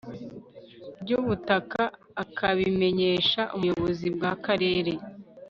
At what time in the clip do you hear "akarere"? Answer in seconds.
4.33-4.93